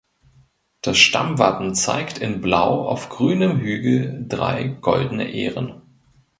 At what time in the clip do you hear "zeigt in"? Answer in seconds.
1.75-2.41